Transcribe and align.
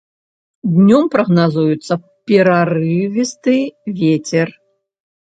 Днём 0.75 1.03
прагназуецца 1.15 1.93
парывісты 2.31 3.57
вецер. 3.99 4.47